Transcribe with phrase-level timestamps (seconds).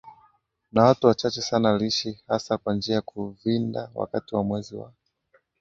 [0.71, 4.93] na watu wachache sana Aliishi hasa kwa njia ya kuvindaWakati wa mwezi wa